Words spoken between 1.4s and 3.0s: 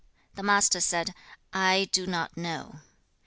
'I do not know.'